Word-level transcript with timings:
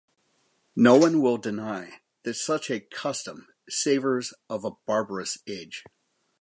No 0.75 0.95
one 0.97 1.21
will 1.21 1.37
deny 1.37 2.01
that 2.23 2.33
such 2.33 2.71
a 2.71 2.79
custom 2.79 3.49
savors 3.69 4.33
of 4.49 4.65
a 4.65 4.71
barbarous 4.87 5.37
age. 5.45 5.83